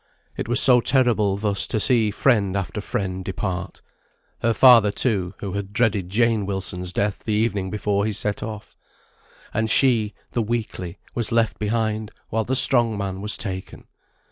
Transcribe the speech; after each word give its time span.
It 0.35 0.47
was 0.47 0.59
so 0.59 0.81
terrible 0.81 1.37
thus 1.37 1.67
to 1.67 1.79
see 1.79 2.09
friend 2.09 2.57
after 2.57 2.81
friend 2.81 3.23
depart. 3.23 3.83
Her 4.39 4.51
father, 4.51 4.89
too, 4.89 5.35
who 5.37 5.53
had 5.53 5.73
dreaded 5.73 6.09
Jane 6.09 6.47
Wilson's 6.47 6.91
death 6.91 7.23
the 7.23 7.35
evening 7.35 7.69
before 7.69 8.07
he 8.07 8.13
set 8.13 8.41
off. 8.41 8.75
And 9.53 9.69
she, 9.69 10.15
the 10.31 10.41
weakly, 10.41 10.97
was 11.13 11.31
left 11.31 11.59
behind 11.59 12.09
while 12.31 12.45
the 12.45 12.55
strong 12.55 12.97
man 12.97 13.21
was 13.21 13.37
taken. 13.37 13.85